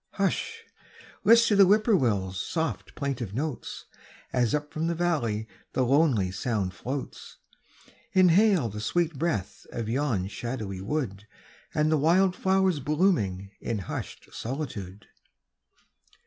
Hush! 0.13 0.63
list 1.23 1.47
to 1.49 1.55
the 1.55 1.67
Whip 1.67 1.83
poor 1.83 1.95
will's 1.95 2.41
soft 2.43 2.95
plaintive 2.95 3.35
notes, 3.35 3.85
As 4.33 4.55
up 4.55 4.73
from 4.73 4.87
the 4.87 4.95
valley 4.95 5.47
the 5.73 5.85
lonely 5.85 6.31
sound 6.31 6.73
floats, 6.73 7.37
Inhale 8.11 8.67
the 8.67 8.79
sweet 8.81 9.13
breath 9.19 9.67
of 9.71 9.87
yon 9.87 10.25
shadowy 10.25 10.81
wood 10.81 11.27
And 11.75 11.91
the 11.91 11.99
wild 11.99 12.35
flowers 12.35 12.79
blooming 12.79 13.51
in 13.61 13.77
hushed 13.77 14.33
solitude. 14.33 15.05